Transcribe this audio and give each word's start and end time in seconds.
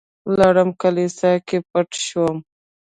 لاړم 0.37 0.69
کليسا 0.81 1.31
کې 1.47 1.57
پټ 1.69 1.89
شوم. 2.07 2.37